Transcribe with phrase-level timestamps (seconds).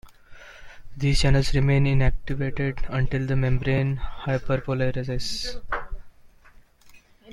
[0.97, 5.61] These channels remain inactivated until the membrane hyperpolarizes.